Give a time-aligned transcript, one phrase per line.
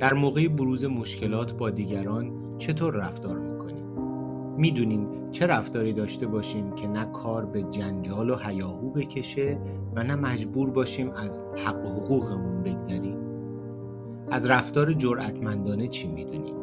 [0.00, 3.84] در موقع بروز مشکلات با دیگران چطور رفتار می‌کنیم؟
[4.56, 9.58] می‌دونیم چه رفتاری داشته باشیم که نه کار به جنجال و هیاهو بکشه
[9.96, 13.16] و نه مجبور باشیم از حق و حقوقمون بگذریم؟
[14.30, 16.54] از رفتار جرأتمندانه چی می‌دونیم؟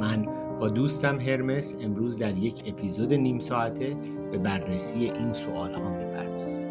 [0.00, 0.26] من
[0.60, 3.96] با دوستم هرمس امروز در یک اپیزود نیم ساعته
[4.32, 6.66] به بررسی این سوال ها می‌پردازیم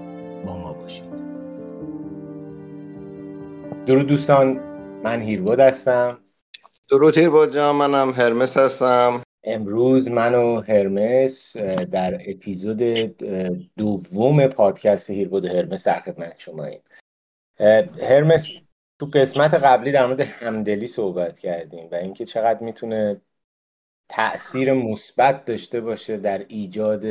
[0.45, 1.25] با ما باشید
[3.85, 6.19] درود دوستان من هیربود هستم
[6.89, 9.23] درود هیربود جان منم هرمس هستم.
[9.43, 12.77] امروز من و هرمس در اپیزود
[13.77, 16.67] دوم پادکست هیربود هرمس در خدمت شما
[18.01, 18.49] هرمس
[18.99, 23.21] تو قسمت قبلی در مورد همدلی صحبت کردیم و اینکه چقدر می‌تونه
[24.09, 27.05] تاثیر مثبت داشته باشه در ایجاد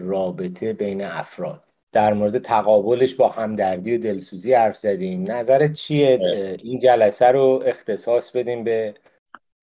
[0.00, 1.69] رابطه بین افراد.
[1.92, 5.30] در مورد تقابلش با همدردی و دلسوزی حرف زدیم.
[5.30, 6.18] نظرت چیه؟
[6.62, 8.94] این جلسه رو اختصاص بدیم به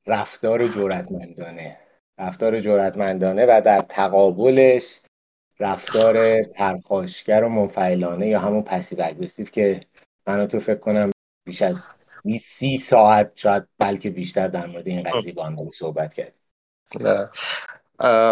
[0.07, 1.77] رفتار جورتمندانه
[2.17, 4.99] رفتار جورتمندانه و در تقابلش
[5.59, 9.81] رفتار پرخاشگر و منفعلانه یا همون پسیو اگریسیو که
[10.27, 11.11] من تو فکر کنم
[11.45, 11.87] بیش از
[12.25, 16.33] 20 ساعت شاید بلکه بیشتر در مورد این قضیه با هم صحبت کرد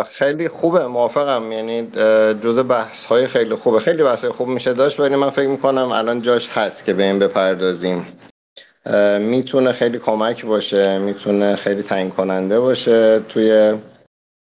[0.09, 1.51] خیلی خوبه موافقم.
[1.51, 1.87] یعنی
[2.43, 3.79] جزء بحث های خیلی خوبه.
[3.79, 7.19] خیلی بحث خوب میشه داشت ولی من فکر می‌کنم الان جاش هست که به این
[7.19, 8.07] بپردازیم.
[9.19, 13.73] می‌تونه خیلی کمک باشه می‌تونه خیلی تعیین کننده باشه توی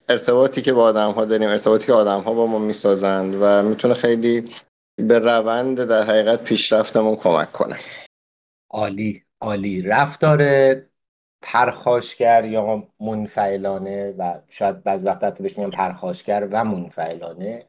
[0.10, 3.94] ارتباطی که با آدم ها داریم ارتباطی که آدم ها با ما می‌سازند و می‌تونه
[3.94, 4.52] خیلی
[4.98, 7.80] به روند در حقیقت پیشرفتمون کمک کنه.
[8.70, 9.82] عالی عالی.
[9.82, 10.42] رفتار
[11.44, 17.66] پرخاشگر یا منفعلانه و شاید بعض وقت حتی بهش میگن پرخاشگر و منفعلانه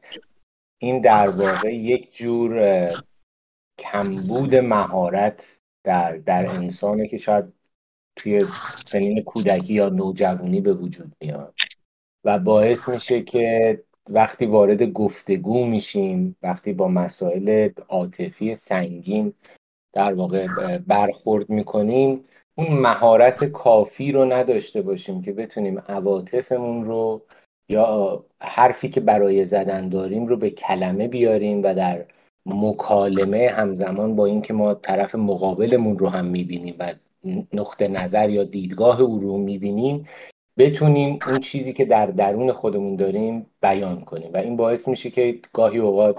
[0.77, 2.85] این در واقع یک جور
[3.79, 7.53] کمبود مهارت در, در انسانه که شاید
[8.15, 8.41] توی
[8.85, 11.53] سنین کودکی یا نوجوانی به وجود میاد.
[12.23, 19.33] و باعث میشه که وقتی وارد گفتگو میشیم وقتی با مسائل عاطفی سنگین
[19.93, 20.47] در واقع
[20.77, 22.25] برخورد می‌کنیم
[22.55, 27.21] اون مهارت کافی رو نداشته باشیم که بتونیم عواطفمون رو
[27.69, 32.05] یا حرفی که برای زدن داریم رو به کلمه بیاریم و در
[32.45, 36.93] مکالمه همزمان با اینکه ما طرف مقابلمون رو هم می‌بینیم و
[37.53, 40.07] نقطه نظر یا دیدگاه او رو می‌بینیم
[40.57, 44.33] بتونیم اون چیزی که در درون خودمون داریم بیان کنیم.
[44.33, 46.17] و این باعث میشه که گاهی اوقات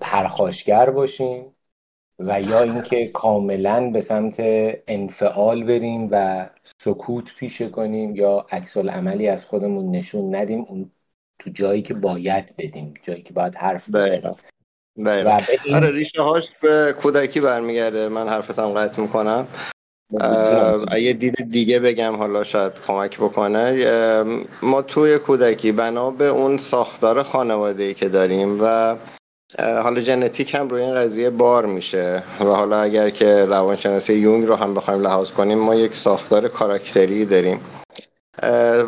[0.00, 1.54] پرخاشگر باشیم
[2.26, 4.36] و یا اینکه کاملا به سمت
[4.88, 6.46] انفعال بریم و
[6.82, 10.90] سکوت پیشه کنیم یا عکس عملی از خودمون نشون ندیم اون
[11.38, 14.34] تو جایی که باید بدیم جایی که باید حرف بزنیم.
[14.96, 15.74] و این...
[15.74, 18.08] آره ریشه هاش به کودکی برمیگرده.
[18.08, 19.46] من حرفتم قطع می‌کنم.
[21.00, 24.24] یه دید دیگه بگم حالا شاید کمک بکنه.
[24.62, 28.96] ما توی کودکی بنا به اون ساختار خانواده ای که داریم و
[29.58, 34.54] حالا ژنتیک هم روی این قضیه بار میشه و حالا اگر که روانشناسی یونگ رو
[34.54, 37.60] هم بخوایم لحاظ کنیم ما یک ساختار کاراکتری داریم.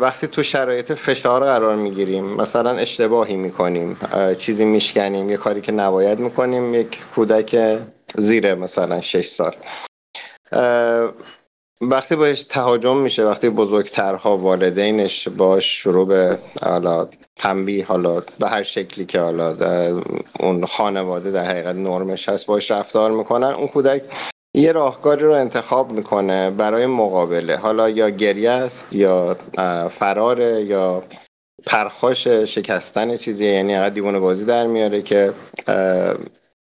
[0.01, 3.97] وقتی تو شرایط فشار قرار می‌گیریم مثلا اشتباهی می‌کنیم
[4.37, 7.79] چیزی میشکنیم یه کاری که نباید می‌کنیم یک کودک
[8.15, 9.55] زیر مثلا 6 سال.
[11.81, 18.63] وقتی باش تهاجم میشه وقتی بزرگترها والدینش باش شروع به حالا تنبیه حالا به هر
[18.63, 19.55] شکلی که حالا
[20.39, 24.03] اون خانواده در حقیقت نرمش هست باش رفتار می‌کنن اون کودک
[24.55, 27.57] یه راهکاری رو انتخاب می‌کنه برای مقابله.
[27.57, 29.37] حالا یا گریه است یا
[29.91, 31.03] فراره یا
[31.65, 35.33] پرخاش شکستن چیزی یعنی اقدر دیوان بازی در میاره که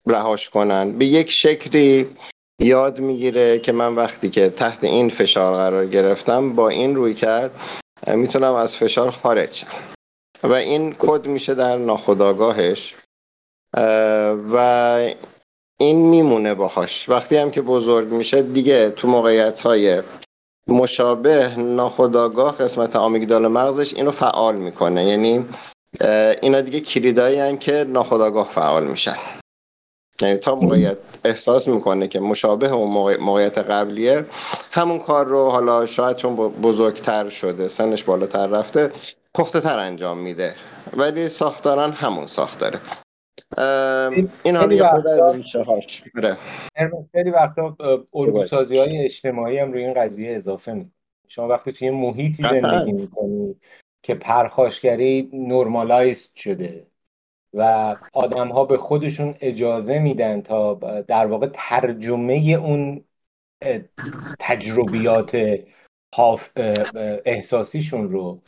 [0.07, 0.91] رهاش کنن.
[0.91, 2.07] به یک شکلی
[2.61, 7.51] یاد می‌گیره که من وقتی که تحت این فشار قرار گرفتم با این روی کرد
[8.07, 9.67] می‌تونم از فشار خارج شم.
[10.43, 12.95] و این کد میشه در ناخودآگاهش
[14.53, 14.57] و
[15.79, 17.09] این میمونه باهاش.
[17.09, 20.01] وقتی هم که بزرگ میشه دیگه تو موقعیت های
[20.67, 25.05] مشابه ناخودآگاه قسمت آمیگدال مغزش اینو فعال می‌کنه.
[25.05, 25.45] یعنی
[26.41, 29.17] اینا دیگه کلیدایی که ناخودآگاه فعال میشن.
[30.21, 34.25] یعنی تا موقعیت احساس می‌کنه که مشابه اون موقعیت قبلیه.
[34.71, 38.91] همون کار رو حالا شاید چون بزرگتر شده سنش بالاتر رفته
[39.33, 40.55] پخته تر انجام میده.
[40.97, 42.79] ولی ساختاران همون ساختاره.
[44.43, 46.03] این حالا یه خود از ریشه هاش.
[47.11, 47.77] خیلی وقتا
[48.13, 50.91] الگوسازی های اجتماعی هم روی این قضیه اضافه می‌کنه
[51.27, 53.55] شما وقتی توی محیطی زندگی می‌کنی
[54.03, 56.86] که پرخاشگری نرمالایز شده
[57.57, 60.73] و آدم ها به خودشون اجازه میدن تا
[61.07, 63.03] در واقع ترجمه اون
[64.39, 65.37] تجربیات
[67.25, 68.41] احساسیشون رو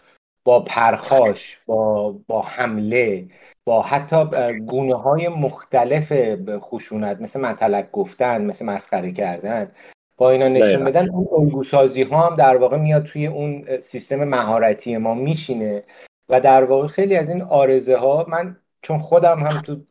[0.43, 3.27] با پرخاش با, با حمله
[3.65, 4.25] با حتی
[4.59, 6.13] گونه های مختلف
[6.59, 9.71] خشونت مثل مطلق گفتن مثل مسخره کردن
[10.17, 11.09] با اینا نشون بدن.
[11.09, 15.83] اون الگوسازی ها هم در واقع میاد توی اون سیستم مهارتی ما میشینه
[16.29, 19.81] و در واقع خیلی از این آرزه ها من چون خودم هم تو,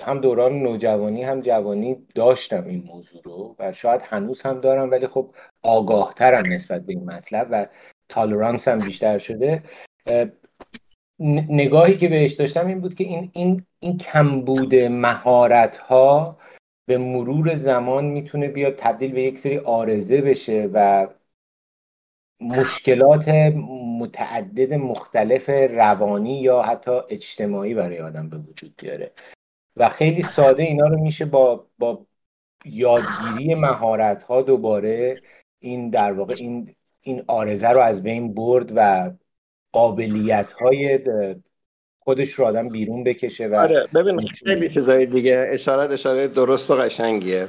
[0.00, 5.06] هم دوران نوجوانی هم جوانی داشتم این موضوع رو و شاید هنوز هم دارم ولی
[5.06, 7.66] خب آگاهترم نسبت به این مطلب و
[8.08, 9.62] تالرانس هم بیشتر شده.
[11.48, 16.38] نگاهی که بهش داشتم این بود که این این این کمبود مهارت ها
[16.86, 21.06] به مرور زمان می‌تونه بیاد تبدیل به یک سری آرزه بشه و
[22.42, 23.28] مشکلات
[23.98, 29.12] متعدد مختلف روانی یا حتی اجتماعی برای آدم به وجود بیاره.
[29.76, 32.06] و خیلی ساده اینا رو میشه با با
[32.64, 35.22] یادگیری مهارت ها دوباره
[35.58, 39.10] این در واقع این این آرزه رو از بین برد و
[39.72, 41.00] قابلیت های
[41.98, 46.74] خودش رو آدم بیرون بکشه و آره ببین خیلی چیزای دیگه اشارت اشاره درست و
[46.74, 47.48] قشنگیه.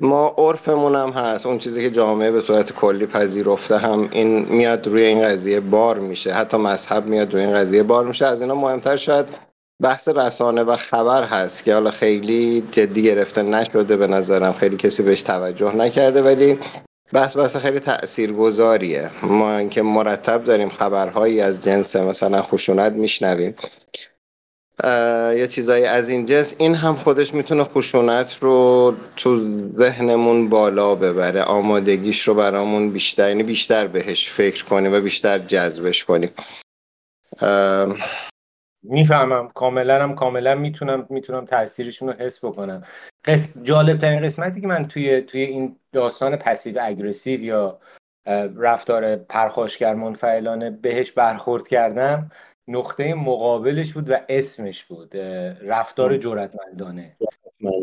[0.00, 1.46] ما عرفمون هم هست.
[1.46, 5.98] اون چیزی که جامعه به صورت کلی پذیرفته هم این میاد روی این قضیه بار
[5.98, 6.32] میشه.
[6.32, 8.26] حتی مذهب میاد روی این قضیه بار میشه.
[8.26, 9.26] از اینا مهمتر شاید
[9.82, 14.52] بحث رسانه و خبر هست که حالا خیلی جدی گرفته نشده به نظرم.
[14.52, 16.58] خیلی کسی بهش توجه نکرده ولی
[17.12, 23.54] بحث بحث خیلی تاثیرگذاریه ما اینکه مرتب داریم خبرهایی از جنس مثلا خشونت میشنویم.
[25.38, 26.54] یا چیزایی از این جنس.
[26.58, 29.40] این هم خودش می‌تونه خشونت رو تو
[29.76, 31.42] ذهنمون بالا ببره.
[31.42, 36.30] آمادگیش رو برامون بیشتر یعنی بیشتر بهش فکر کنیم و بیشتر جذبش کنیم
[38.82, 39.48] می‌فهمم.
[39.48, 42.84] کاملا هم کاملا می‌تونم می‌تونم تاثیرشون رو حس بکنم.
[43.24, 43.58] قس...
[43.62, 47.78] جالب ترین قسمتی که من توی توی این داستان passive aggressive یا
[48.56, 52.30] رفتار پرخاشگر منفعلانه بهش برخورد کردم
[52.72, 55.16] نقطه مقابلش بود و اسمش بود
[55.62, 57.16] رفتار جرأتمندانه.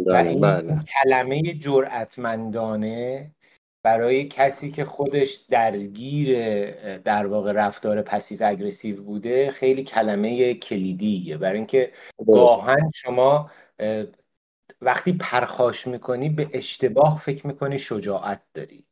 [0.08, 0.80] و این بله.
[1.04, 3.32] کلمه جرأتمندانه
[3.84, 6.38] برای کسی که خودش درگیر
[6.98, 11.38] در واقع رفتار passive aggressive بوده خیلی کلمه کلیدیه.
[11.38, 11.92] برای اینکه
[12.28, 13.52] گاهن شما
[14.82, 18.86] وقتی پرخاش می‌کنی به اشتباه فکر می‌کنی شجاعت داری.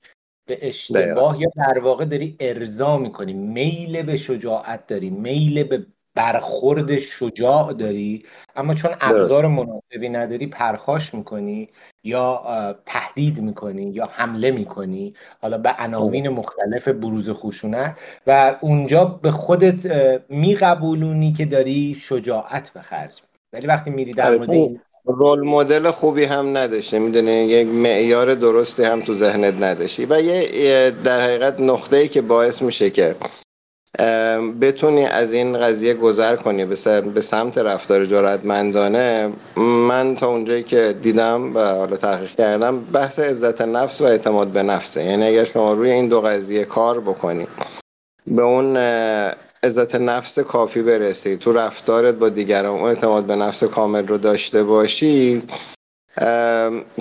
[0.48, 3.34] به اشتباه یا در واقع داری ارضا می‌کنی.
[3.34, 5.10] میل به شجاعت داری.
[5.10, 5.86] میل به
[6.16, 8.24] برخورد شجاع داری.
[8.56, 11.70] اما چون ابزار مناسبی نداری پرخاش می‌کنی
[12.04, 12.44] یا
[12.86, 15.14] تهدید می‌کنی یا حمله می‌کنی.
[15.42, 17.98] حالا به عناوین مختلف بروز خشونت.
[18.28, 19.92] و اونجا به خودت
[20.30, 23.22] میقبولونی که داری شجاعت به خرج.
[23.54, 27.00] ولی وقتی میری در آره، مورد رول مدل خوبی هم نداشته.
[27.00, 30.06] می‌دونی یک معیار درستی هم تو ذهنت نداشتی.
[30.06, 33.16] و یه در حقیقت نقطه ای که باعث میشه که
[34.62, 36.66] بتونی از این قضیه گذر کنی
[37.14, 43.62] به سمت رفتار جرأتمندانه من تا اونجایی که دیدم و حالا تحقیق کردم بحث عزت
[43.62, 45.04] نفس و اعتماد به نفسه.
[45.04, 47.48] یعنی اگر شما روی این دو قضیه کار بکنی
[48.28, 48.78] به اون
[49.64, 51.38] عزت نفس کافی برسی.
[51.38, 55.44] تو رفتارت با دیگران اون اعتماد به نفس کامل رو داشته باشی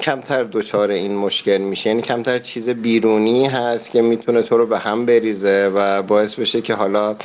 [0.03, 4.79] کمتر دچار این مشکل میشه یعنی کمتر چیز بیرونی هست که می‌تونه تو رو به
[4.79, 7.17] هم بریزه و باعث بشه که حالا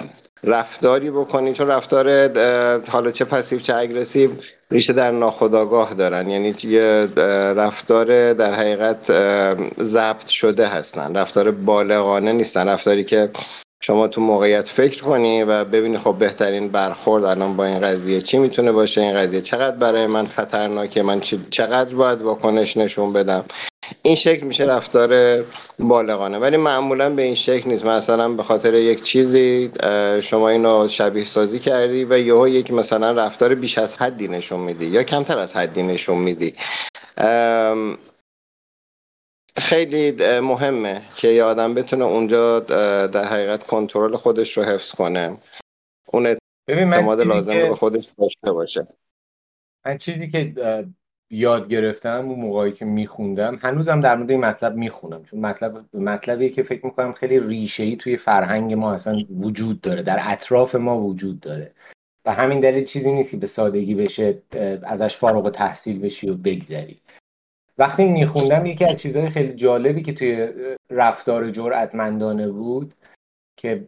[0.43, 1.53] رفتاری بکنی.
[1.53, 2.07] چون رفتار
[2.87, 4.31] حالا چه پسیو چه اگرسیو
[4.71, 6.29] ریشه در ناخودآگاه دارن.
[6.29, 7.07] یعنی یه
[7.55, 9.11] رفتار در حقیقت
[9.83, 11.15] ضبط شده هستن.
[11.15, 12.67] رفتار بالغانه نیستن.
[12.67, 13.29] رفتاری که
[13.83, 18.37] شما تو موقعیت فکر کنی و ببینی خب بهترین برخورد الان با این قضیه چی
[18.37, 21.19] می‌تونه باشه؟ این قضیه چقدر برای من خطرناکه؟ من
[21.49, 23.45] چقدر باید واکنش نشون بدم؟
[24.01, 25.43] این شکل میشه رفتار
[25.79, 26.37] بالغانه.
[26.37, 27.85] ولی معمولا به این شکل نیست.
[27.85, 29.71] مثلا به خاطر یک چیزی
[30.21, 34.85] شما اینو شبیه سازی کردی و یهو یک مثلا رفتار بیش از حدی نشون میدی
[34.85, 36.53] یا کمتر از حدی نشون میدی.
[39.57, 42.59] خیلی مهمه که یه آدم بتونه اونجا
[43.07, 45.37] در حقیقت کنترل خودش رو حفظ کنه.
[46.07, 46.35] اون
[46.67, 48.87] اعتماد لازم رو به خودش داشته باشه.
[49.85, 50.53] من چیزی که
[51.29, 55.23] یاد گرفتم اون موقعی که میخوندم هنوزم در مورد این مطلب می‌خونم.
[55.23, 60.03] چون مطلب مطلبی که فکر می‌کنم خیلی ریشه ای توی فرهنگ ما اصلا وجود داره
[60.03, 61.71] در اطراف ما وجود داره.
[62.25, 64.41] و همین دلیل چیزی نیست که به سادگی بشه
[64.83, 67.01] ازش فارغ تحصیل بشی و بگذری.
[67.77, 70.49] وقتی میخوندم یکی از چیزهای خیلی جالبی که توی
[70.89, 72.93] رفتار جرأتمندانه بود
[73.57, 73.87] که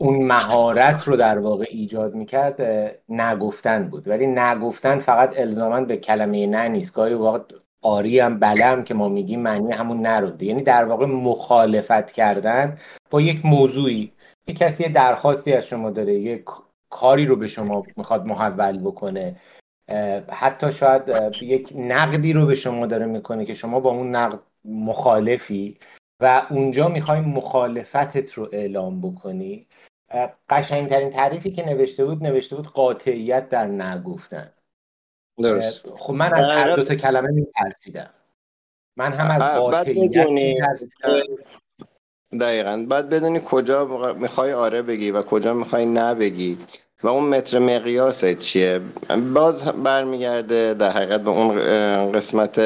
[0.00, 2.60] اون مهارت رو در واقع ایجاد می‌کرد
[3.08, 4.08] نگفتن بود.
[4.08, 6.94] ولی نگفتن فقط الزاما به کلمه نه نیست.
[6.94, 7.38] گاهی واقع
[7.82, 12.78] آری هم بلم که ما میگیم معنی همون نرده یعنی در واقع مخالفت کردن
[13.10, 14.12] با یک موضوعی.
[14.46, 16.44] یه کسی درخواستی از شما داره یک
[16.90, 19.36] کاری رو به شما می‌خواد محول بکنه.
[20.28, 21.02] حتی شاید
[21.42, 25.78] یک نقدی رو به شما داره می‌کنه که شما با اون نقد مخالفی
[26.20, 29.66] و اونجا می‌خوای مخالفتت رو اعلام بکنی.
[30.48, 34.52] قشنگترین تعریفی که نوشته بود نوشته بود قاطعیت در نگفتن.
[35.38, 35.88] درست.
[35.88, 38.10] خب من از هر دو تا کلمه میترسیدم.
[38.96, 41.12] من هم از قاطعیت میترسیدم.
[42.40, 42.86] دقیقا.
[42.90, 46.58] بعد بدونی کجا می‌خوای آره بگی و کجا می‌خوای نه بگی.
[47.02, 48.80] و اون متر مقیاس چیه؟
[49.34, 52.58] باز برمیگرده در حقیقت به اون قسمت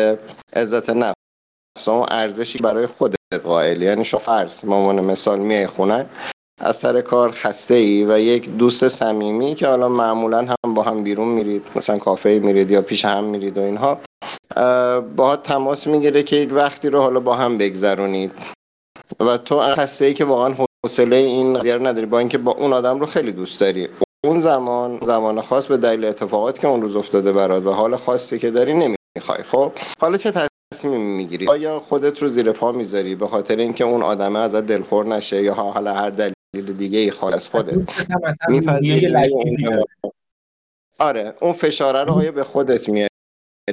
[0.57, 3.83] عزت نفس اون ارزشی برای خودت قائل.
[3.83, 6.07] یعنی شو فرض مامان مثال میای خونه
[6.61, 11.03] از سر کار خسته ای و یک دوست صمیمی که حالا معمولا هم با هم
[11.03, 14.01] بیرون میرید مثلا کافه میرید یا پیش هم میرید و اینها
[15.17, 18.33] با تماس می‌گیره که یک وقتی رو حالا با هم بگذرونید.
[19.21, 23.01] و تو خسته ای که واقعا حوصله این قضیه نداری با اینکه با اون آدم
[23.01, 23.89] رو خیلی دوست داری.
[24.25, 28.39] اون زمان زمان خاص به دلیل اتفاقاتی که اون روز افتاده برات و حال خاصی
[28.39, 30.33] که داری نمی‌خوای خب؟ حالا چه
[30.75, 35.07] تصمیمی می‌گیری؟ آیا خودت رو زیر پا می‌ذاری به خاطر اینکه اون آدمه ازت دلخور
[35.07, 37.79] نشه یا حالا هر دلیل دیگه ای خالص خودت؟
[40.99, 43.09] آره اون فشاره رو آیا به خودت میاری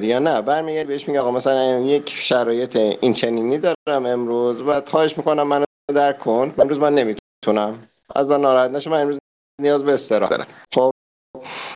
[0.02, 5.18] یا نه؟ برمیگردی بهش میگه آقا مثلا یک شرایط این چنینی دارم امروز و خواهش
[5.18, 5.66] می‌کنم منو
[5.96, 6.54] درک کن.
[6.58, 7.84] امروز من نمی‌تونم.
[8.16, 9.20] از من ناراحت نشه من امروز
[9.60, 10.48] نیاز به استراحت دارم.
[10.76, 10.92] خب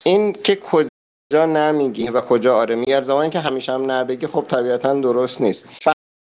[0.04, 4.94] این که کجا نمیگی و کجا آره میگه زمانی که همیشه هم نبگی خب طبیعتا
[4.94, 5.66] درست نیست.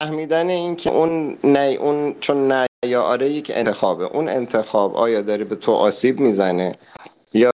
[0.02, 4.04] فهمیدن این که اون نه اون چون نه یا آره یک انتخابه.
[4.04, 6.76] اون انتخاب آیا داره به تو آسیب می‌زنه
[7.34, 7.52] یا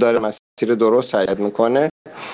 [0.00, 1.90] داره مسیر درست حرکت می‌کنه؟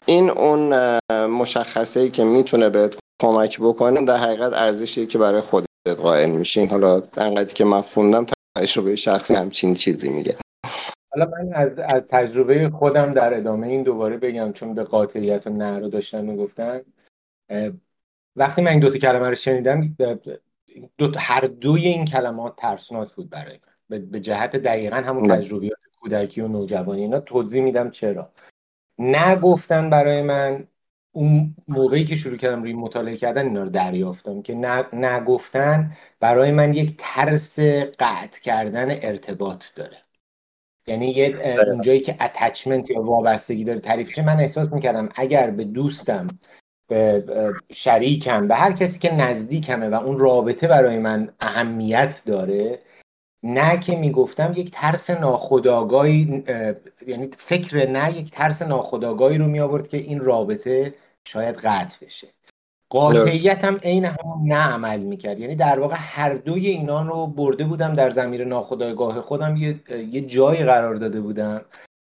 [0.06, 5.66] این اون مشخصه ای که می‌تونه بهت کمک بکنه در حقیقت ارزشی که برای خودت
[5.86, 10.36] قائل میشین حالا انقدری که من خوندم تجربه شخصی همچین چیزی میگه.
[11.18, 15.50] حالا من از, از تجربه خودم در ادامه این دوباره بگم چون به قاطعیت و
[15.50, 16.80] نه رو داشتن می‌گفتن.
[18.36, 19.96] وقتی من این دوتا کلمه رو شنیدم
[20.98, 23.58] دو هر دوی این کلمات ترسناک بود برای
[23.88, 24.06] من.
[24.06, 27.00] به جهت دقیقا همون تجربیات کودکی و نوجوانی.
[27.02, 28.32] اینا توضیح میدم چرا.
[28.98, 30.68] نگفتن برای من
[31.12, 34.54] اون موقعی که شروع کردم روی مطالعه کردن اینا رو دریافتم که
[34.92, 37.60] نگفتن برای من یک ترس
[37.98, 40.07] قطع کردن ارتباط داره.
[40.88, 46.28] یعنی یه اونجایی که اتچمنت یا وابستگی داره تعریفش من احساس می‌کردم اگر به دوستم
[46.88, 47.24] به
[47.72, 52.78] شریکم به هر کسی که نزدیکمه و اون رابطه برای من اهمیت داره
[53.42, 56.44] نه که می‌گفتم یک ترس ناخودآگاهی
[57.06, 62.28] یعنی فکر نه یک ترس ناخودآگاهی رو می آورد که این رابطه شاید قطع بشه.
[62.90, 65.38] قاطعیت هم عین همون نه عمل می‌کرد.
[65.38, 69.56] یعنی در واقع هر دوی اینا رو برده بودم در زمیر ناخودآگاه خودم.
[69.56, 69.80] یه,
[70.10, 71.64] یه جایی قرار داده بودم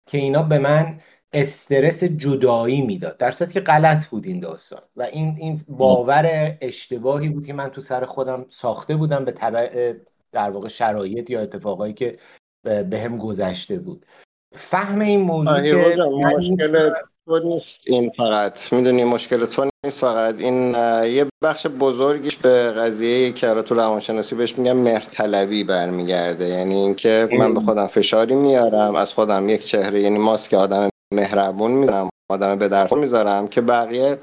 [0.06, 1.00] که اینا به من
[1.32, 3.16] استرس جدایی می‌داد.
[3.16, 4.82] در صورتی که غلط بود این داستان.
[4.96, 9.94] و این این باور اشتباهی بود که من تو سر خودم ساخته بودم به تبع
[10.32, 12.18] در واقع شرایط یا اتفاقایی که
[12.62, 14.06] به هم گذشته بود.
[14.54, 16.92] فهم این موضوع که مشکل
[17.30, 18.72] تو نیست این فقط.
[18.72, 20.34] می‌دونی مشکل تو نیست فقط.
[20.40, 26.48] این یه بخش بزرگیش به قضیه که تو روانشناسی بهش میگم مرتلوی برمیگرده.
[26.48, 31.70] یعنی اینکه من به خودم فشاری میارم از خودم یک چهره یعنی ماسک آدم مهربون
[31.70, 32.09] می‌ذارم.
[32.30, 34.18] آدم به درخور می‌ذارم که بقیه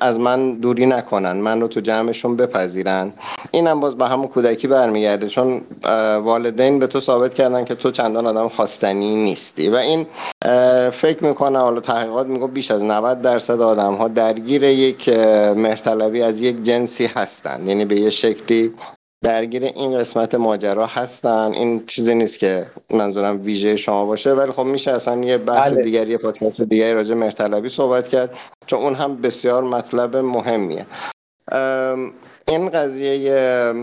[0.00, 3.12] از من دوری نکنن من رو تو جمعشون بپذیرن.
[3.50, 5.60] اینم باز به همون کودکی برمیگرده چون
[6.24, 9.68] والدین به تو ثابت کردن که تو چندان آدم خواستنی نیستی.
[9.68, 10.06] و این
[10.90, 15.08] فکر می‌کنم حالا تحقیقات میگه بیش از 90 درصد آدم ها درگیر یک
[15.56, 17.68] مهرطلبی از یک جنسی هستن.
[17.68, 18.72] یعنی به یه شکلی
[19.24, 21.52] درگیر این قسمت ماجرا هستن.
[21.52, 25.82] این چیزی نیست که منظورم ویژه شما باشه ولی خب میشه اصلا یه بحث بله.
[25.82, 30.86] دیگری یه پادکست دیگری راجع مرتلبی صحبت کرد چون اون هم بسیار مطلب مهمیه.
[32.48, 33.74] این قضیه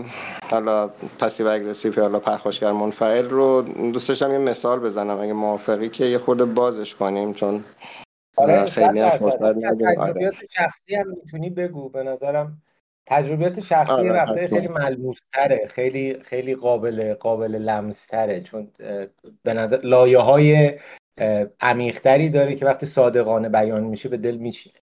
[0.50, 3.62] حالا پسیو اگریسیو حالا پرخاشگر منفعل رو
[3.92, 7.64] دوستشم یه مثال بزنم اگه موافقی که یه خورده بازش کنیم چون
[8.36, 9.42] آره خیلی فرصت
[9.98, 10.32] آره.
[10.50, 11.88] شخصی هم می‌تونی بگو.
[11.88, 12.62] به نظرم
[13.06, 18.70] تجربیات شخصی آره وقتی خیلی ملموس تره خیلی خیلی قابل قابل لمس تره چون
[19.42, 20.78] به نظر لایه های
[21.60, 24.80] عمیقتری داره که وقتی صادقانه بیان میشه به دل میشینه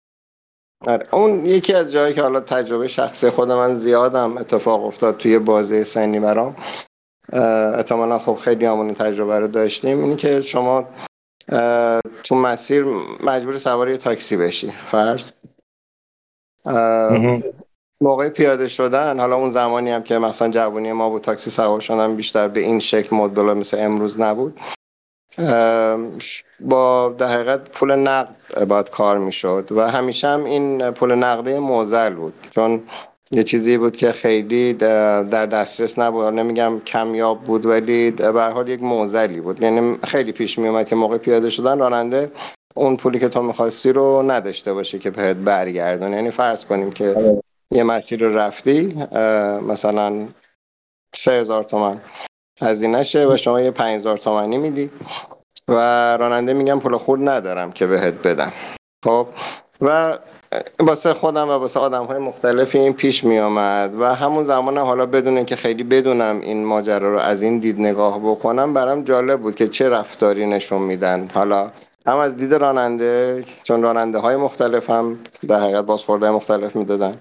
[0.87, 5.39] آره اون یکی از جایی که حالا تجربه شخصی خود من زیادم اتفاق افتاد توی
[5.39, 6.55] بازه سنی برام
[7.33, 10.89] احتمالا خب خیلی همون تجربه رو داشتیم اینی که شما
[12.23, 12.85] تو مسیر
[13.23, 15.31] مجبور سواری تاکسی بشی فرض.
[18.03, 22.15] موقع پیاده شدن حالا اون زمانی هم که مثلا جوانی ما بود تاکسی سوار شدن
[22.15, 24.59] بیشتر به این شکل مدل مثل امروز نبود.
[26.59, 28.35] با در حقیقت پول نقد
[28.67, 32.33] باید کار می‌شد و همیشه هم این پول نقدی موزل بود.
[32.51, 32.83] چون
[33.31, 36.25] یه چیزی بود که خیلی در دسترس نبود.
[36.25, 39.61] نمیگم کمیاب بود ولی به حال یک موزلی بود.
[39.61, 42.31] یعنی خیلی پیش می اومد که موقع پیاده شدن راننده
[42.75, 47.15] اون پولی که تو می‌خواستی رو نداشته باشه که بهت برگردون یعنی فرض کنیم که
[47.73, 49.07] یه مسیر رو رفتی
[49.67, 50.27] مثلا
[51.15, 52.01] سه هزار تومن.
[52.61, 54.89] هزینهشه و شما یه پنج هزار تومنی میدی.
[55.67, 55.73] و
[56.17, 58.53] راننده میگم پول خود ندارم که بهت بدم.
[59.05, 59.27] خب؟
[59.81, 60.17] و
[60.79, 65.05] واسه خودم و واسه آدم های مختلفی این پیش می آمد و همون زمان حالا
[65.05, 69.55] بدون که خیلی بدونم این ماجرا رو از این دید نگاه بکنم برام جالب بود
[69.55, 71.29] که چه رفتاری نشون میدن.
[71.33, 71.71] حالا
[72.05, 77.11] هم از دید راننده چون راننده های مختلف هم در حقیقت بازخورده مختلف می‌دادن.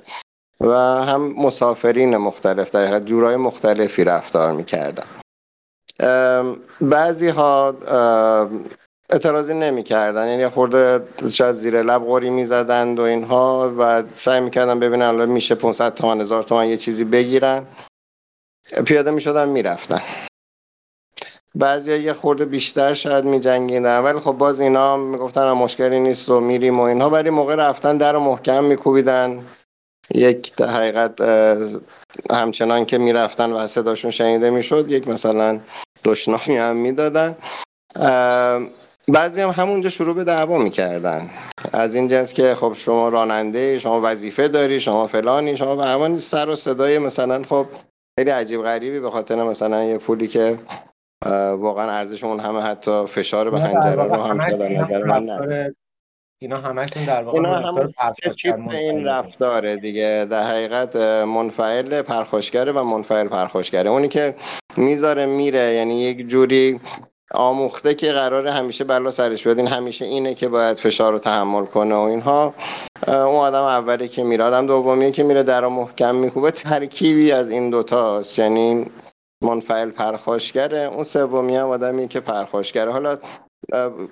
[0.63, 0.73] و
[1.05, 5.07] هم مسافرین مختلف در جورای مختلفی رفتار می‌کردن.
[6.81, 7.75] بعضی ها
[9.11, 15.03] اعتراضی نمی‌کردن یعنی خورده شاید زیر لب قوری می‌زدند و اینها و سعی می‌کردن ببینن
[15.03, 17.67] الان میشه 500 تومن هزار تومن یه چیزی بگیرن.
[18.87, 20.01] پیاده می‌شدن می‌رفتن.
[21.55, 26.41] بعضی یه خورده بیشتر شاید می جنگیدن ولی خب باز اینا می‌گفتن مشکلی نیست و
[26.41, 29.45] میریم و اینها ولی موقع رفتن در محکم میکوبیدن.
[30.15, 31.21] یک در حقیقت
[32.31, 35.61] همچنان که می‌رفتن و صداشون شنیده می‌شد یک مثلا
[36.05, 37.37] دشنامی هم می‌دادن.
[39.09, 41.31] بعضی هم همونجا شروع به دعوا می‌کردن.
[41.73, 46.17] از این جنس که خب شما راننده شما وظیفه داری شما فلانی شما به همون
[46.17, 47.67] سر و صدای مثلا خب
[48.19, 50.59] خیلی عجیب غریبی به خاطر مثلا یه پولی که
[51.57, 55.75] واقعا ارزش اون همه حتی فشار به هنجره رو هم نظر من
[56.43, 60.27] اینا همشون در واقع اینا هم این رفتاره دیگه.
[60.31, 60.97] در حقیقت
[61.27, 63.91] منفعل پرخاشگره و منفعل پرخاشگره.
[63.91, 64.35] اونی که
[64.77, 66.81] می‌ذاره میره یعنی یک جوری
[67.35, 71.65] آموخته که قرار همیشه بلا سرش بیاد این همیشه اینه که باید فشار رو تحمل
[71.65, 72.55] کنه و اینها.
[73.07, 74.45] اون آدم اولی که میره.
[74.45, 76.51] آدم دومی که میره در محکم میکوبه.
[76.51, 78.87] ترکیبی از این دوتاست یعنی
[79.43, 80.79] منفعل پرخاشگره.
[80.79, 82.93] اون سومی هم آدمی که پرخاشگره.
[82.93, 83.19] حالا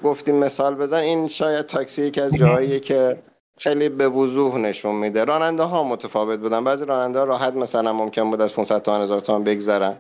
[0.03, 3.23] گفتیم مثال بزن این شاید تاکسی که از جایی که
[3.59, 5.25] خیلی به وضوح نشون میده.
[5.25, 6.65] راننده ها متفاوت بودن.
[6.65, 9.97] بعضی راننده ها راحت مثلا ممکن بود از 500 تا هزار تومان بگذرن.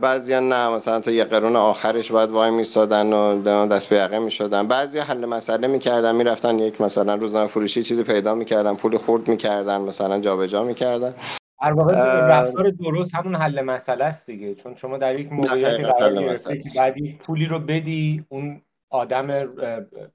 [0.00, 4.68] بعضی نه مثلا تا یه قرون آخرش باید وای میستادن و دست به یقه می‌شدن.
[4.68, 9.80] بعضی حل مسئله می‌کردن می‌رفتن یک مثلا روزنامه فروشی چیزی پیدا می‌کردن پول خورد می‌کردن
[9.80, 11.14] مثلا جابجا می‌کردن.
[11.62, 11.94] در واقع
[12.40, 14.54] رفتار درست همون حل مسئله است دیگه.
[14.54, 19.54] چون شما در یک موقعیتی قرار گرفته که بعد یک پولی رو بدی اون آدم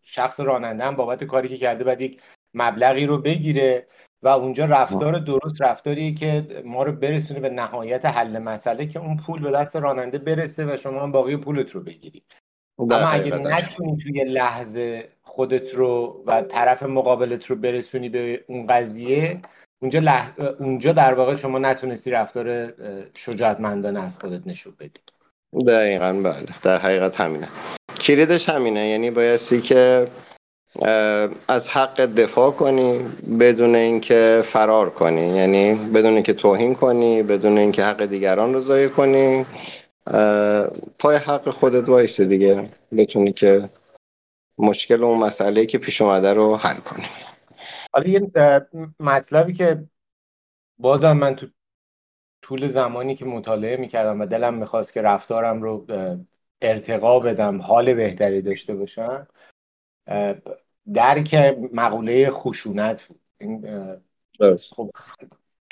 [0.01, 2.21] شخص راننده هم بابت کاری که کرده بعد یک
[2.54, 3.88] مبلغی رو بگیره
[4.23, 9.17] و اونجا رفتار درست رفتاریه که ما رو برسونه به نهایت حل مسئله که اون
[9.17, 12.23] پول به دست راننده برسه و شما هم باقی پولت رو بگیری.
[12.80, 19.41] اما اگه نتونی توی لحظه خودت رو و طرف مقابلت رو برسونی به اون قضیه
[19.82, 20.32] اونجا, لح...
[20.60, 22.74] اونجا در واقع شما نتونستی رفتار
[23.17, 25.02] شجاعتمندانه از خودت نشون بدی.
[25.67, 26.46] دقیقا بله.
[26.63, 27.48] در حقیقت همینه.
[28.02, 28.88] کلیدش همینه.
[28.88, 30.08] یعنی بایستی که
[31.48, 33.00] از حق دفاع کنی
[33.39, 35.38] بدون اینکه فرار کنی.
[35.38, 39.46] یعنی بدون اینکه توهین کنی بدون اینکه حق دیگران رو ضایع کنی.
[41.00, 42.70] پای حق خودت وایسته دیگه.
[42.98, 43.70] بتونی که
[44.58, 47.06] مشکل اون مسئله که پیش اومده رو حل کنی.
[47.91, 48.32] حالا یه
[48.99, 49.88] مطلبی که
[50.77, 51.47] بازم من تو
[52.41, 55.86] طول زمانی که مطالعه می‌کردم و دلم می‌خواست که رفتارم رو
[56.62, 59.27] ارتقا بدم حال بهتری داشته باشم
[60.93, 61.36] درک
[61.73, 63.21] مقوله خشونت بود.
[64.71, 64.91] خب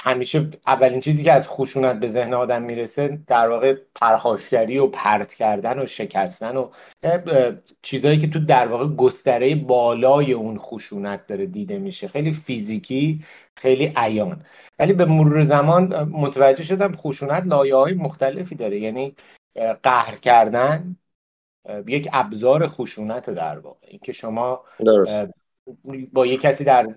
[0.01, 5.33] همیشه اولین چیزی که از خشونت به ذهن آدم می‌رسه در واقع پرخاشگری و پرت
[5.33, 6.69] کردن و شکستن و
[7.81, 12.07] چیزهایی که تو در واقع گستره بالای اون خشونت داره دیده میشه.
[12.07, 13.25] خیلی فیزیکی
[13.57, 14.45] خیلی عیان.
[14.79, 18.79] ولی به مرور زمان متوجه شدم خشونت لایه های مختلفی داره.
[18.79, 19.15] یعنی
[19.83, 20.95] قهر کردن
[21.87, 23.87] یک ابزار خشونت در واقع.
[23.87, 24.63] اینکه شما
[26.13, 26.87] با یک کسی در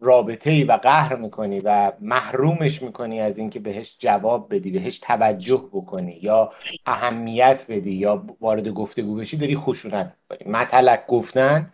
[0.00, 5.68] رابطه ای و قهر می‌کنی و محرومش می‌کنی از اینکه بهش جواب بدی بهش توجه
[5.72, 6.52] بکنی یا
[6.86, 10.52] اهمیت بدی یا وارد گفتگو بشی داری خشونت می‌کنی.
[10.52, 11.72] مطلق گفتن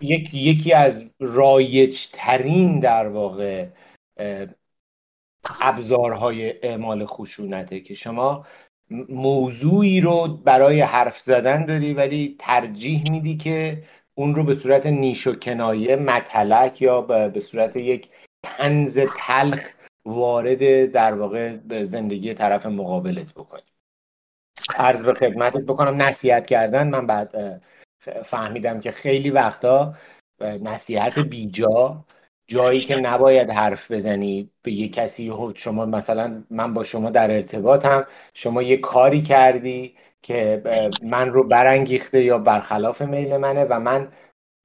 [0.00, 3.66] یک یکی از رایج ترین در واقع
[5.60, 8.46] ابزارهای اعمال خشونته که شما
[9.08, 13.82] موضوعی رو برای حرف زدن داری ولی ترجیح میدی که
[14.14, 18.08] اون رو به صورت نیش و کنایه متلک یا به صورت یک
[18.42, 19.70] تنز تلخ
[20.04, 23.62] وارد در واقع زندگی طرف مقابلت بکنی.
[24.74, 27.62] عرض به خدمتت بکنم نصیحت کردن من بعد
[28.24, 29.94] فهمیدم که خیلی وقتا
[30.40, 32.04] نصیحت بیجا
[32.46, 38.06] جایی که نباید حرف بزنی به یه کسی شما مثلا من با شما در ارتباطم
[38.34, 40.62] شما یه کاری کردی که
[41.02, 44.08] من رو برانگیخته یا برخلاف میل منه و من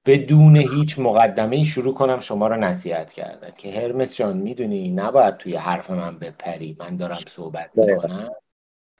[0.06, 3.50] بدون هیچ مقدمه شروع کنم شما رو نصیحت کردن.
[3.56, 6.76] که هرمس جان می‌دونی نباید توی حرف من بپری.
[6.80, 8.30] من دارم صحبت می‌کنم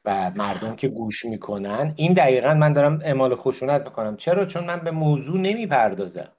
[0.05, 1.93] و مردم که گوش می‌کنن.
[1.97, 4.17] این دقیقا من دارم اعمال خشونت می‌کنم.
[4.17, 6.33] چرا؟ چون من به موضوع نمی‌پردازم.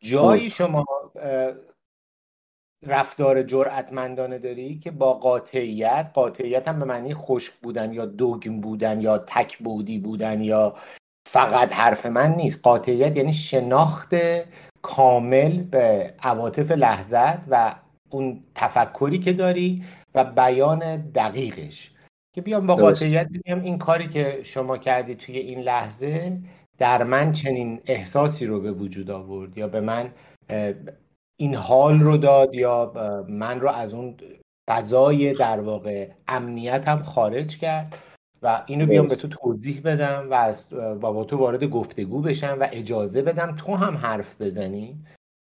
[0.00, 0.84] جایی شما
[2.86, 9.00] رفتار جرأتمندانه داری که با قاطعیت قاطعیت هم به معنی خشک بودن یا دوگم بودن
[9.00, 10.76] یا تک بودی بودن یا
[11.28, 12.62] فقط حرف من نیست.
[12.62, 14.14] قاطعیت یعنی شناخت
[14.82, 17.74] کامل به عواطف لحظت و
[18.10, 21.92] اون تفکری که داری و بیان دقیقش.
[22.34, 26.38] که بیام با قاطعیت بگم این کاری که شما کردی توی این لحظه
[26.78, 30.10] در من چنین احساسی رو به وجود آورد یا به من
[31.36, 32.92] این حال رو داد یا
[33.28, 34.16] من رو از اون
[34.68, 37.98] فضای در واقع امنیت هم خارج کرد
[38.42, 40.68] و اینو بیام به تو توضیح بدم و از
[41.00, 45.04] با تو وارد گفتگو بشم و اجازه بدم تو هم حرف بزنی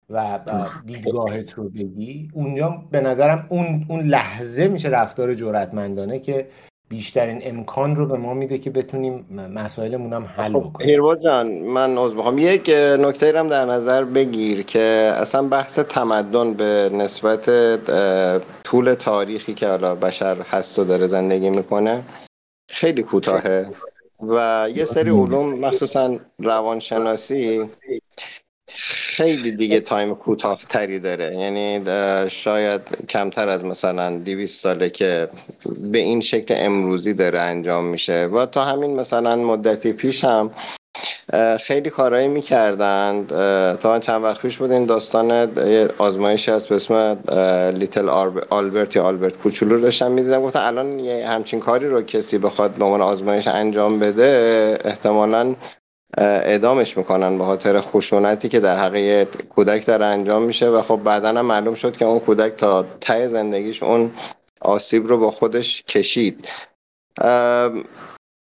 [0.09, 0.39] و
[0.85, 2.29] دیدگاهت رو بگی.
[2.33, 6.47] اونجا به نظرم اون, اون لحظه میشه رفتار جرأتمندانه که
[6.91, 10.89] بیشترین امکان رو به ما میده که بتونیم مسائلمون هم حل خب، بکنیم.
[10.89, 16.53] هیروا جان من عذر بخوام یک نکته هم در نظر بگیر که اصلا بحث تمدن
[16.53, 17.49] به نسبت
[18.63, 22.03] طول تاریخی که حالا بشر هست و داره زندگی می‌کنه
[22.69, 23.69] خیلی کوتاهه.
[24.19, 27.69] و یه سری علوم مخصوصا روانشناسی
[28.75, 31.35] خیلی دیگه time کوتاه تری داره.
[31.35, 31.81] یعنی
[32.29, 35.29] شاید کمتر از مثلا 200 ساله که
[35.91, 38.25] به این شکل امروزی داره انجام میشه.
[38.25, 40.51] و تا همین مثلا مدتی پیش هم
[41.59, 43.27] خیلی کارهایی می‌کردند.
[43.77, 45.51] تا چند وقت پیش بود این داستان
[45.97, 47.17] آزمایشی هست به اسم
[47.77, 48.09] Little
[48.49, 50.41] Albert یا آلبرت کوچولو داشتم می‌دیدم.
[50.41, 55.55] گفتن الان یه همچین کاری رو کسی بخواد به عنوان آزمایش انجام بده احتمالا
[56.17, 61.29] اعدامش می‌کنن به خاطر خشونتی که در حقیقت کودک داره انجام میشه و خب بعدا
[61.29, 64.11] هم معلوم شد که اون کودک تا ته زندگیش اون
[64.61, 66.47] آسیب رو با خودش کشید.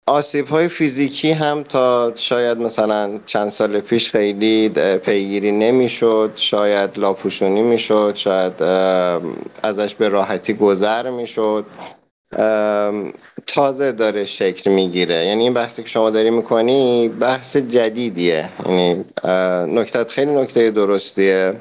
[0.09, 7.61] آسیب های فیزیکی هم تا شاید مثلا چند سال پیش خیلی پیگیری نمی‌شد شاید لاپوشونی
[7.61, 8.63] می‌شد شاید
[9.63, 11.65] ازش به راحتی گذر می‌شد.
[13.47, 15.25] تازه داره شکل می‌گیره.
[15.25, 18.49] یعنی این بحثی که شما داری می‌کنی بحث جدیدیه.
[18.65, 19.05] یعنی
[19.75, 21.53] نکتت خیلی نکته درستیه.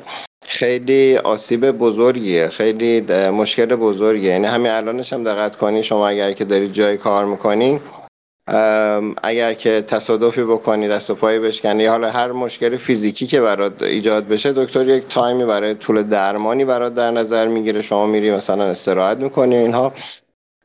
[0.46, 2.48] خیلی آسیب بزرگیه.
[2.48, 3.00] خیلی
[3.30, 4.30] مشکل بزرگیه.
[4.30, 7.80] یعنی همین الانش هم دقت کنی شما اگر که داری جای کار می‌کنی
[9.22, 14.28] اگر که تصادفی بکنی دست و پایی بشکنی حالا هر مشکل فیزیکی که برات ایجاد
[14.28, 17.82] بشه دکتر یک تایمی برای طول درمانی برات در نظر می‌گیره.
[17.82, 19.92] شما میری مثلا استراحت می‌کنی اینها.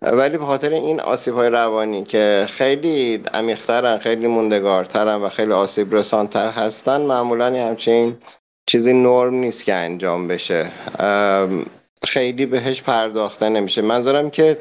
[0.01, 5.95] ولی به خاطر این آسیب های روانی که خیلی عمیقترن خیلی موندگارترن و خیلی آسیب
[5.95, 8.17] رسانتر هستن معمولا همچین
[8.65, 10.71] چیزی نرم نیست که انجام بشه.
[12.03, 13.81] خیلی بهش پرداخته نمیشه.
[13.81, 14.57] منظورم که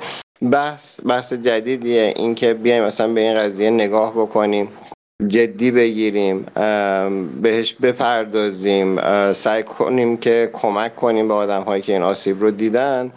[0.50, 2.14] بحث بحث جدیدیه.
[2.16, 4.68] اینکه بیایم مثلا به این قضیه نگاه بکنیم
[5.26, 6.46] جدی بگیریم
[7.42, 8.98] بهش بپردازیم
[9.32, 13.12] سعی کنیم که کمک کنیم به آدم هایی که این آسیب رو دیدن.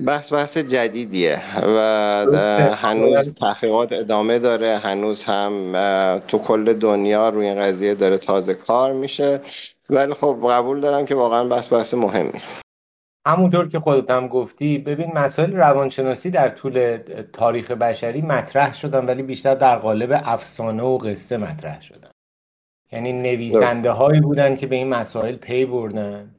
[0.00, 1.78] بحث بحث جدیدیه و
[2.74, 5.72] هنوز تحقیقات ادامه داره هنوز هم
[6.28, 9.40] تو کل دنیا روی این قضیه داره تازه کار میشه.
[9.90, 12.40] ولی خب قبول دارم که واقعا بحث بحث مهمی
[13.26, 16.98] همونطور که خودت هم گفتی ببین مسائل روانشناسی در طول
[17.32, 22.10] تاریخ بشری مطرح شدن ولی بیشتر در قالب افسانه و قصه مطرح شدن.
[22.92, 26.34] یعنی نویسنده هایی بودن که به این مسائل پی بردن.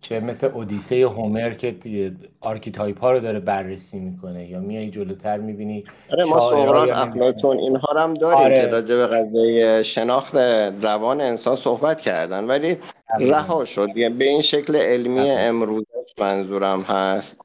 [0.00, 5.84] چه مثل اودیسه هومر که archetype ها رو داره بررسی می‌کنه یا میای جلوتر می‌بینی
[6.12, 8.60] آره ما سقراط افلاطون اینها هم داریم آره.
[8.60, 10.34] که راجع به قضیه شناخت
[10.82, 12.76] روان انسان صحبت کردن ولی
[13.20, 13.88] رها شد.
[13.96, 17.40] یعنی به این شکل علمی امروزش منظورم هست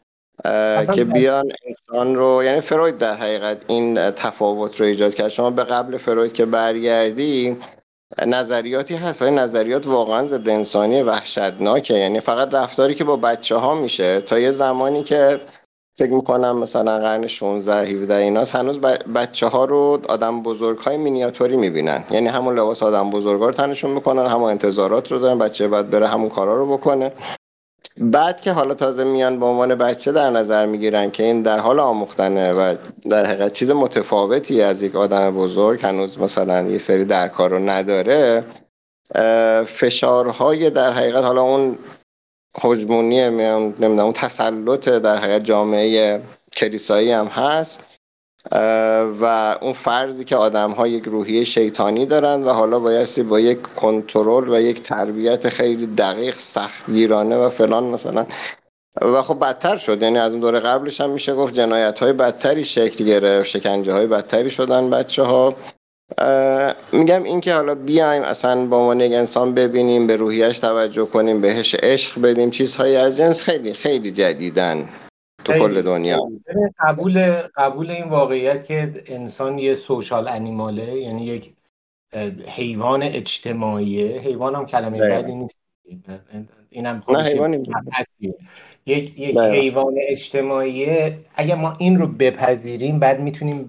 [0.93, 5.27] که بیان انسان رو یعنی فروید در حقیقت این تفاوت رو ایجاد کرد.
[5.27, 7.57] شما به قبل فروید که برگردی
[8.27, 11.93] نظریاتی هست و این نظریات واقعا ضد انسانی وحشتناکه.
[11.93, 14.21] یعنی فقط رفتاری که با بچه ها میشه.
[14.21, 15.41] تا یه زمانی که
[15.97, 18.79] فکر می‌کنم مثلا قرن 16 17 ایناست هنوز
[19.15, 22.03] بچه ها رو آدم بزرگ های مینیاتوری می‌بینن.
[22.11, 26.07] یعنی همون لباس آدم بزرگ رو تنشون می‌کنن همون انتظارات رو دارن بچه بعد بره
[26.07, 27.11] همون کارا رو بکنه.
[27.97, 31.79] بعد که حالا تازه میان به عنوان بچه در نظر می‌گیرن که این در حال
[31.79, 32.75] آموختنه و
[33.09, 38.43] در حقیقت چیز متفاوتی از یک آدم بزرگ هنوز مثلا یه سری درکار رو نداره
[39.65, 41.77] فشارهای در حقیقت حالا اون
[42.61, 46.21] حجمونی نمی‌دونم اون تسلط در حقیقت جامعه
[46.57, 47.94] کلیسایی هم هست.
[49.21, 53.61] و اون فرضی که آدم ها یک روحیه شیطانی دارن و حالا بایستی با یک
[53.61, 58.25] کنترل و یک تربیت خیلی دقیق سختگیرانه و فلان مثلا.
[59.01, 60.01] و خب بدتر شد.
[60.01, 64.07] یعنی از اون دوره قبلش هم میشه گفت جنایت های بدتری شکل گرفت شکنجه های
[64.07, 65.55] بدتری شدن بچه ها
[66.91, 71.75] میگم اینکه حالا بیایم اصلا با عنوان یک انسان ببینیم به روحیش توجه کنیم بهش
[71.75, 74.89] عشق بدیم چیزهایی از جنس خیلی خیلی جدیدن.
[75.45, 76.29] تو کل دنیا.
[76.79, 81.53] قبول قبول این واقعیت که انسان یه سوشال انیماله یعنی یک
[82.47, 84.21] حیوان اجتماعیه.
[84.21, 85.57] حیوان هم کلمه بدی نیست.
[86.69, 87.03] اینم
[88.85, 91.17] یک یک حیوان اجتماعیه.
[91.35, 93.67] اگر ما این رو بپذیریم بعد می‌تونیم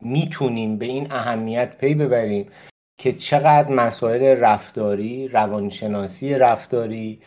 [0.00, 2.48] می‌تونیم به این اهمیت پی ببریم
[2.98, 7.20] که چقدر مسائل رفتاری روانشناسی رفتاری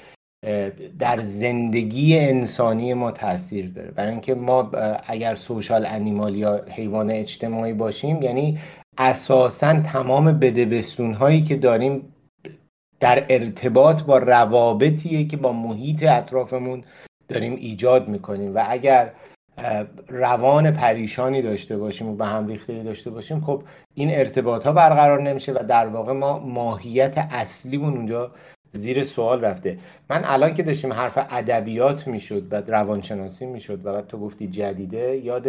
[0.99, 3.91] در زندگی انسانی ما تاثیر داره.
[3.91, 4.71] برای اینکه ما
[5.07, 8.59] اگر سوشال انیمال یا حیوان اجتماعی باشیم یعنی
[8.97, 12.13] اساسا تمام بدبستون هایی که داریم
[12.99, 16.83] در ارتباط با روابطیه که با محیط اطرافمون
[17.27, 18.55] داریم ایجاد می‌کنیم.
[18.55, 19.11] و اگر
[20.07, 25.21] روان پریشانی داشته باشیم و به هم ریخته داشته باشیم خب این ارتباط ها برقرار
[25.21, 28.31] نمیشه و در واقع ما ماهیت اصلیمون اونجا
[28.75, 29.77] زیر سوال رفته.
[30.09, 35.47] من الان که داشتیم حرف ادبیات می‌شد و روانشناسی می‌شد و تو گفتی جدیده یاد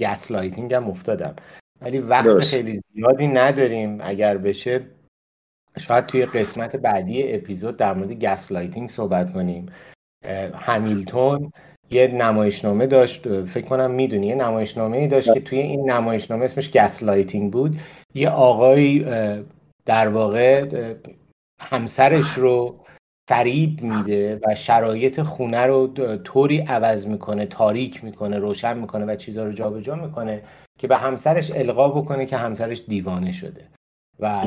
[0.00, 1.34] gaslighting هم افتادم.
[1.82, 3.98] ولی وقت خیلی زیادی نداریم.
[4.00, 4.80] اگر بشه
[5.78, 9.66] شاید توی قسمت بعدی اپیزود در مورد gaslighting صحبت کنیم.
[10.54, 11.52] همیلتون
[11.90, 13.44] یه نمایشنامه داشت.
[13.44, 17.76] فکر کنم می‌دونی یه نمایشنامه داشت که توی این نمایشنامه اسمش gaslighting بود.
[18.14, 19.04] یه آقای
[19.86, 20.64] در واقع
[21.60, 22.84] همسرش رو
[23.28, 29.44] فریب میده و شرایط خونه رو طوری عوض می‌کنه تاریک می‌کنه روشن می‌کنه و چیزها
[29.44, 30.42] رو جابجا می‌کنه
[30.78, 33.68] که به همسرش القا بکنه که همسرش دیوانه شده.
[34.20, 34.44] و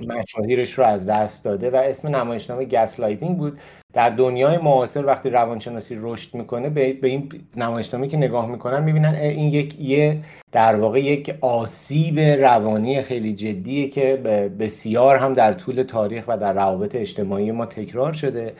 [0.00, 3.58] مشاعرش رو از دست داده و اسم نمایشنامه gaslighting بود.
[3.92, 9.48] در دنیای معاصر وقتی روانشناسی رشد می‌کنه به, این نمایشنامه که نگاه می‌کنن می‌بینن این
[9.48, 10.18] یک یه
[10.52, 14.16] در واقع یک آسیب روانی خیلی جدیه که
[14.58, 18.52] بسیار هم در طول تاریخ و در روابط اجتماعی ما تکرار شده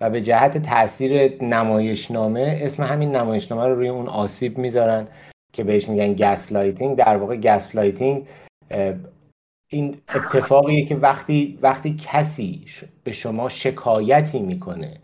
[0.00, 5.06] و به جهت تاثیر نمایشنامه اسم همین نمایشنامه رو روی اون آسیب می‌ذارن
[5.52, 8.26] که بهش میگن gaslighting در واقع gaslighting
[9.68, 12.64] این اتفاقیه که وقتی وقتی کسی
[13.04, 14.94] به شما شکایتی می‌کنه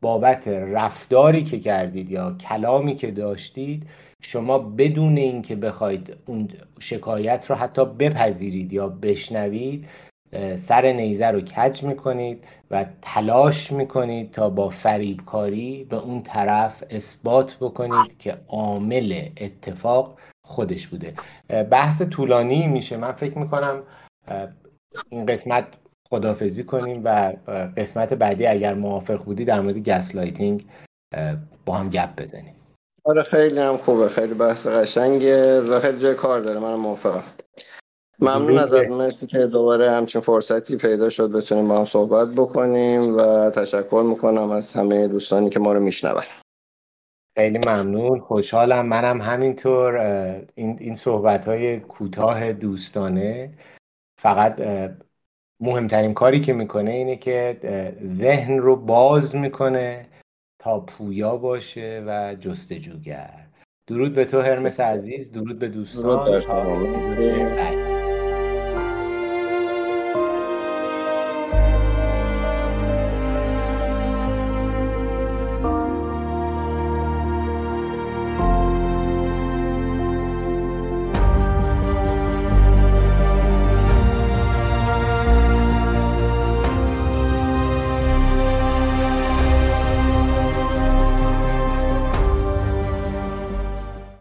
[0.00, 3.86] بابت رفتاری که کردید یا کلامی که داشتید
[4.22, 9.88] شما بدون اینکه بخواید اون شکایت رو حتی بپذیرید یا بشنوید
[10.58, 17.56] سر نیزه رو کج می‌کنید و تلاش می‌کنید تا با فریبکاری به اون طرف اثبات
[17.60, 21.14] بکنید که عامل اتفاق خودش بوده.
[21.70, 22.96] بحث طولانی میشه.
[22.96, 23.82] من فکر می‌کنم
[25.08, 25.66] این قسمت
[26.10, 27.32] خدافزی کنیم و
[27.76, 30.66] قسمت بعدی اگر موافق بودی در مورد gaslighting
[31.66, 32.54] با هم گپ بزنیم.
[33.04, 37.24] آره خیلی هم خوبه خیلی بحث قشنگه و خیلی جای کار داره منم موافقم.
[38.20, 43.50] ممنون ازت مرسی که دوباره همچین فرصتی پیدا شد بتونیم با هم صحبت بکنیم و
[43.50, 46.22] تشکر می‌کنم از همه دوستانی که ما رو میشنون.
[47.36, 49.96] خیلی ممنون خوشحالم منم همینطور.
[50.54, 53.50] این, این صحبت های کوتاه دوستانه.
[54.18, 54.60] فقط
[55.60, 57.58] مهمترین کاری که می‌کنه اینه که
[58.04, 60.06] ذهن رو باز می‌کنه
[60.58, 63.46] تا پویا باشه و جستجوگر.
[63.86, 65.32] درود به تو هرمس عزیز.
[65.32, 66.42] درود به دوستان.